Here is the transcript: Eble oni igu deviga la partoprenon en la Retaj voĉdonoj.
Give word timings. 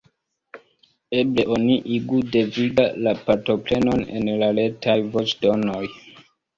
Eble 1.19 1.41
oni 1.57 1.75
igu 1.99 2.17
deviga 2.37 2.87
la 3.09 3.15
partoprenon 3.29 4.05
en 4.19 4.35
la 4.45 4.53
Retaj 4.61 5.01
voĉdonoj. 5.17 5.89